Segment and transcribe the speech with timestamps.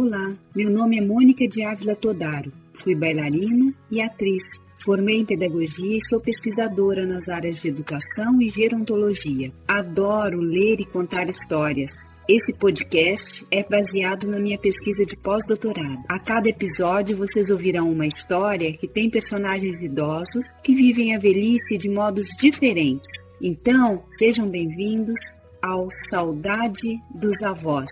[0.00, 2.52] Olá, meu nome é Mônica de Ávila Todaro.
[2.72, 4.44] Fui bailarina e atriz.
[4.76, 9.52] Formei em pedagogia e sou pesquisadora nas áreas de educação e gerontologia.
[9.66, 11.90] Adoro ler e contar histórias.
[12.28, 16.04] Esse podcast é baseado na minha pesquisa de pós-doutorado.
[16.08, 21.76] A cada episódio vocês ouvirão uma história que tem personagens idosos que vivem a velhice
[21.76, 23.10] de modos diferentes.
[23.42, 25.18] Então, sejam bem-vindos
[25.60, 27.90] ao Saudade dos Avós.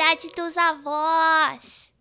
[0.00, 1.92] Saudade dos avós.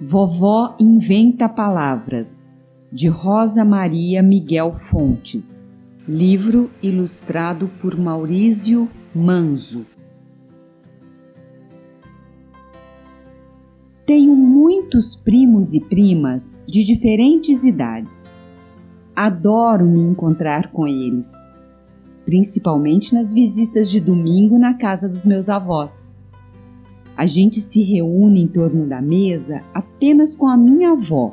[0.00, 2.50] Vovó Inventa Palavras,
[2.90, 5.66] de Rosa Maria Miguel Fontes.
[6.08, 9.84] Livro ilustrado por Maurício Manzo.
[14.10, 18.42] Tenho muitos primos e primas de diferentes idades.
[19.14, 21.32] Adoro me encontrar com eles,
[22.24, 26.12] principalmente nas visitas de domingo na casa dos meus avós.
[27.16, 31.32] A gente se reúne em torno da mesa apenas com a minha avó,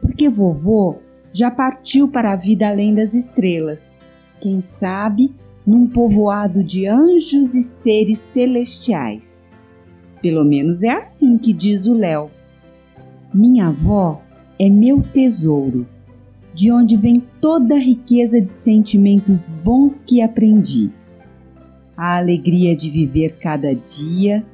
[0.00, 0.96] porque vovô
[1.30, 3.80] já partiu para a vida além das estrelas.
[4.40, 5.30] Quem sabe
[5.66, 9.41] num povoado de anjos e seres celestiais.
[10.22, 12.30] Pelo menos é assim que diz o Léo.
[13.34, 14.22] Minha avó
[14.58, 15.84] é meu tesouro,
[16.54, 20.90] de onde vem toda a riqueza de sentimentos bons que aprendi.
[21.96, 24.44] A alegria de viver cada dia,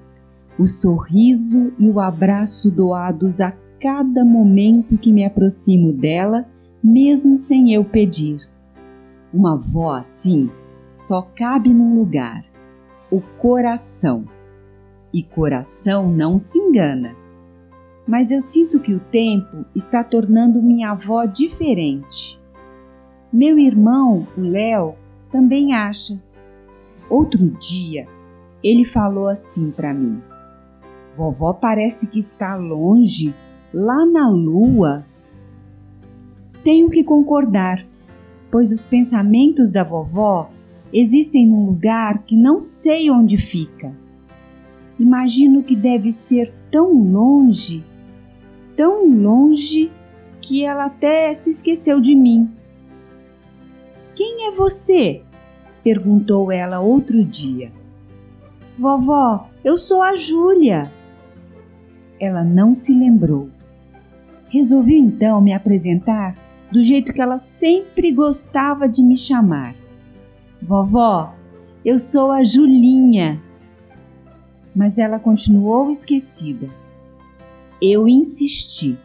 [0.59, 6.47] o sorriso e o abraço doados a cada momento que me aproximo dela,
[6.83, 8.39] mesmo sem eu pedir.
[9.33, 10.49] Uma avó assim
[10.95, 12.45] só cabe num lugar:
[13.11, 14.25] o coração.
[15.13, 17.15] E coração não se engana.
[18.07, 22.41] Mas eu sinto que o tempo está tornando minha avó diferente.
[23.33, 24.95] Meu irmão, o Léo,
[25.31, 26.19] também acha.
[27.11, 28.07] Outro dia,
[28.63, 30.21] ele falou assim para mim:
[31.17, 33.35] Vovó parece que está longe,
[33.73, 35.05] lá na lua.
[36.63, 37.85] Tenho que concordar,
[38.51, 40.49] pois os pensamentos da vovó
[40.93, 43.93] existem num lugar que não sei onde fica.
[44.99, 47.85] Imagino que deve ser tão longe,
[48.77, 49.91] tão longe
[50.41, 52.51] que ela até se esqueceu de mim.
[54.15, 55.23] Quem é você?
[55.85, 57.71] perguntou ela outro dia.
[58.79, 60.91] Vovó, eu sou a Júlia
[62.21, 63.49] ela não se lembrou.
[64.49, 66.35] Resolvi então me apresentar
[66.71, 69.75] do jeito que ela sempre gostava de me chamar.
[70.61, 71.35] Vovó,
[71.85, 73.41] eu sou a Julinha.
[74.79, 76.71] Mas ela continuou esquecida.
[77.83, 78.97] Eu insisti.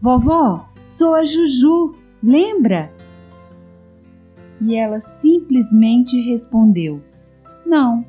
[0.00, 2.90] Vovó, sou a Juju, lembra?
[4.60, 7.02] E ela simplesmente respondeu:
[7.66, 8.04] Não.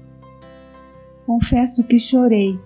[1.25, 2.57] Confesso que chorei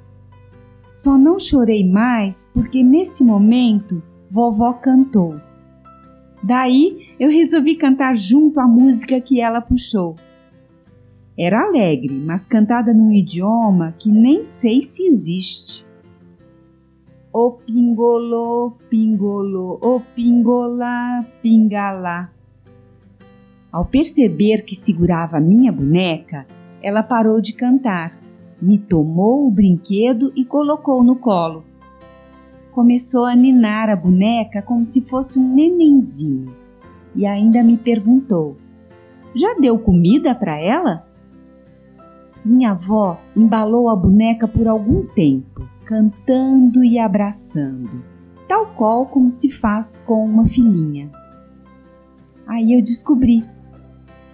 [1.01, 5.33] só não chorei mais porque nesse momento vovó cantou.
[6.43, 10.16] Daí eu resolvi cantar junto a música que ela puxou.
[11.41, 15.84] Era alegre, mas cantada num idioma que nem sei se existe.
[17.34, 22.29] O pingolô, pingolô, o pingolá, pingalá.
[23.72, 26.46] Ao perceber que segurava minha boneca,
[26.84, 28.22] ela parou de cantar
[28.62, 31.63] me tomou o brinquedo e colocou no colo.
[32.72, 36.53] Começou a ninar a boneca como se fosse um nenenzinho
[37.16, 38.56] e ainda me perguntou:
[39.35, 41.10] Já deu comida para ela?
[42.44, 48.03] Minha avó embalou a boneca por algum tempo, cantando e abraçando,
[48.47, 51.09] tal qual como se faz com uma filhinha.
[52.47, 53.46] Aí eu descobri,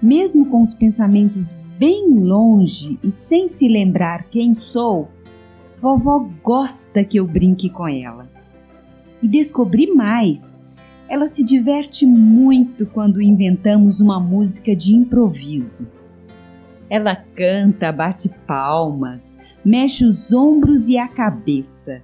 [0.02, 5.10] mesmo com os pensamentos bem longe e sem se lembrar quem sou,
[5.82, 8.28] vovó gosta que eu brinque com ela.
[9.22, 10.42] E descobri mais.
[11.10, 15.88] Ela se diverte muito quando inventamos uma música de improviso.
[16.90, 19.24] Ela canta, bate palmas,
[19.64, 22.02] mexe os ombros e a cabeça,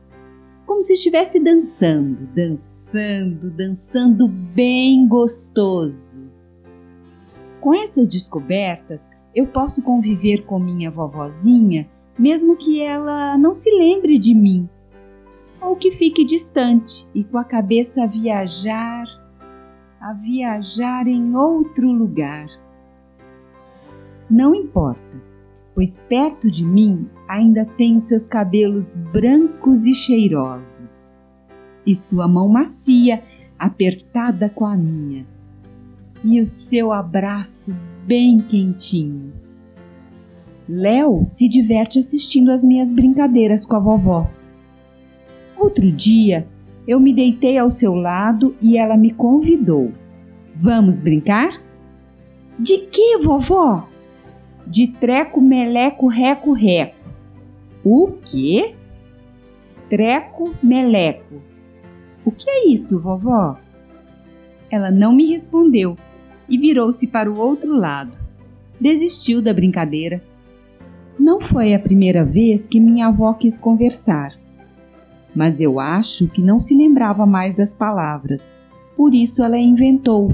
[0.66, 6.22] como se estivesse dançando, dançando, dançando bem gostoso.
[7.62, 9.02] Com essas descobertas,
[9.34, 11.88] eu posso conviver com minha vovozinha
[12.18, 14.70] mesmo que ela não se lembre de mim,
[15.62, 19.06] ou que fique distante e com a cabeça a viajar,
[20.00, 22.48] a viajar em outro lugar.
[24.30, 25.02] Não importa.
[25.76, 31.18] pois perto de mim ainda tenho seus cabelos brancos e cheirosos,
[31.86, 33.24] e sua mão macia
[33.58, 35.26] apertada com a minha,
[36.24, 37.74] e o seu abraço
[38.06, 39.34] bem quentinho.
[40.70, 44.30] Léo se diverte assistindo às minhas brincadeiras com a vovó.
[45.58, 46.48] Outro dia,
[46.88, 49.92] eu me deitei ao seu lado e ela me convidou.
[50.56, 51.62] Vamos brincar?
[52.60, 53.88] De que, vovó?
[54.66, 56.96] De treco, meleco, reco, reco.
[57.84, 58.76] O quê?
[59.90, 61.42] Treco, meleco.
[62.26, 63.58] O que é isso, vovó?
[64.72, 65.96] Ela não me respondeu
[66.48, 68.18] e virou-se para o outro lado.
[68.80, 70.22] Desistiu da brincadeira.
[71.20, 74.34] Não foi a primeira vez que minha avó quis conversar,
[75.36, 78.44] mas eu acho que não se lembrava mais das palavras.
[78.96, 80.34] Por isso ela inventou.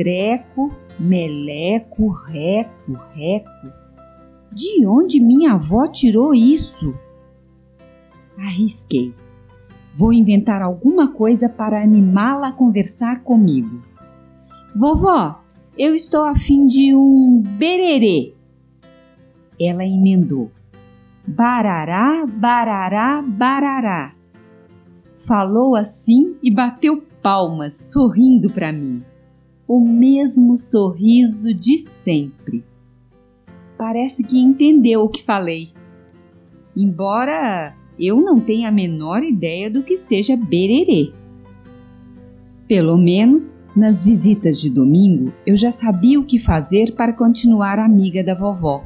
[0.00, 3.68] Treco, meleco, reco, reco.
[4.50, 6.94] De onde minha avó tirou isso?
[8.38, 9.12] Arrisquei.
[9.94, 13.82] Vou inventar alguma coisa para animá-la a conversar comigo.
[14.74, 15.42] Vovó,
[15.76, 18.32] eu estou a fim de um bererê.
[19.60, 20.50] Ela emendou.
[21.28, 24.14] Barará, barará, barará.
[25.26, 29.04] Falou assim e bateu palmas, sorrindo para mim.
[29.72, 32.64] O mesmo sorriso de sempre.
[33.78, 35.70] Parece que entendeu o que falei.
[36.76, 41.12] Embora eu não tenha a menor ideia do que seja bererê.
[42.66, 48.24] Pelo menos nas visitas de domingo, eu já sabia o que fazer para continuar amiga
[48.24, 48.82] da vovó.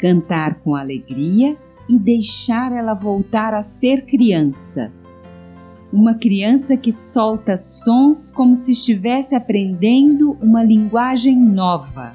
[0.00, 1.56] Cantar com alegria
[1.88, 4.90] e deixar ela voltar a ser criança.
[5.92, 12.12] Uma criança que solta sons como se estivesse aprendendo uma linguagem nova.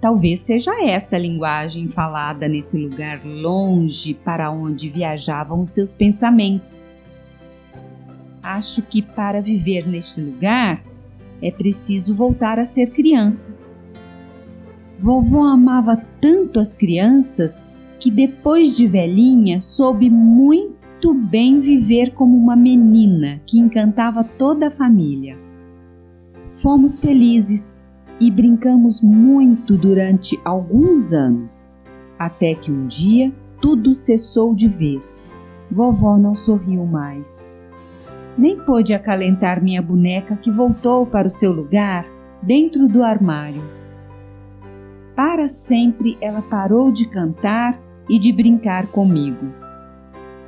[0.00, 6.96] Talvez seja essa a linguagem falada nesse lugar longe para onde viajavam seus pensamentos
[8.46, 10.82] acho que para viver neste lugar
[11.42, 13.54] é preciso voltar a ser criança.
[14.98, 17.52] Vovó amava tanto as crianças
[17.98, 20.08] que depois de velhinha soube
[20.96, 25.36] muito bem viver como uma menina que encantava toda a família.
[26.62, 27.76] Fomos felizes
[28.18, 31.76] e brincamos muito durante alguns anos,
[32.18, 35.14] até que um dia tudo cessou de vez.
[35.70, 37.54] Vovó não sorriu mais
[38.38, 42.04] nem pôde acalentar minha boneca que voltou para o seu lugar
[42.42, 43.62] dentro do armário.
[45.14, 49.65] Para sempre ela parou de cantar e de brincar comigo.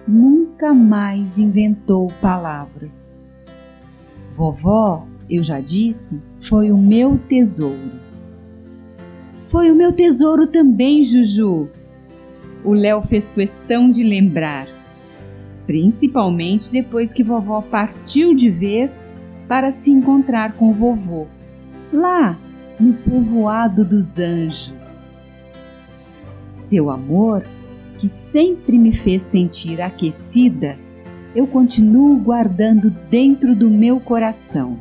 [0.08, 3.22] Nunca mais inventou palavras.
[4.34, 8.00] Vovó, eu já disse, foi o meu tesouro.
[9.50, 11.68] Foi o meu tesouro também, Juju.
[12.64, 14.66] O Léo fez questão de lembrar
[15.68, 19.06] principalmente depois que vovó partiu de vez
[19.46, 21.26] para se encontrar com vovô,
[21.92, 22.38] lá
[22.80, 25.04] no povoado dos anjos.
[26.70, 27.44] Seu amor,
[27.98, 30.76] que sempre me fez sentir aquecida,
[31.34, 34.78] eu continuo guardando dentro do meu coração.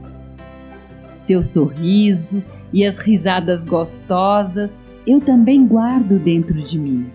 [1.26, 4.72] Seu sorriso e as risadas gostosas
[5.06, 7.08] eu também guardo dentro de mim.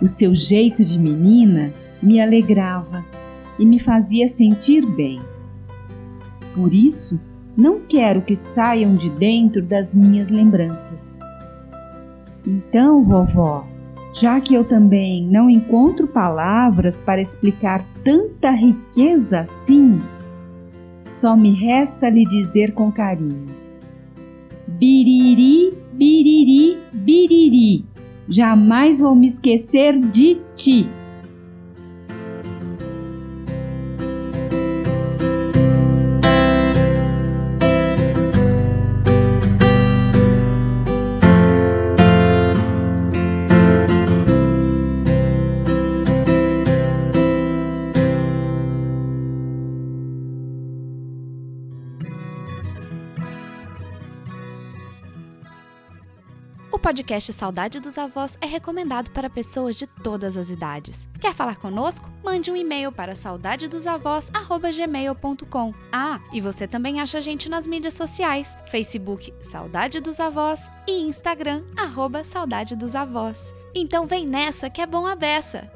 [0.00, 3.04] O seu jeito de menina me alegrava
[3.58, 5.20] e me fazia sentir bem.
[6.54, 7.18] Por isso,
[7.56, 11.18] não quero que saiam de dentro das minhas lembranças.
[12.46, 13.66] Então, vovó,
[14.12, 20.00] já que eu também não encontro palavras para explicar tanta riqueza assim,
[21.10, 23.46] só me resta lhe dizer com carinho:
[24.66, 27.84] Biriri, biriri, biriri,
[28.28, 30.86] jamais vou me esquecer de ti.
[56.78, 61.08] O podcast Saudade dos Avós é recomendado para pessoas de todas as idades.
[61.20, 62.08] Quer falar conosco?
[62.22, 65.74] Mande um e-mail para saudadedosavós@gmail.com.
[65.90, 71.00] Ah, e você também acha a gente nas mídias sociais: Facebook Saudade dos Avós e
[71.00, 73.52] Instagram arroba Saudade dos Avós.
[73.74, 75.68] Então vem nessa que é bom a beça.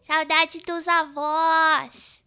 [0.00, 2.19] Saudade dos avós.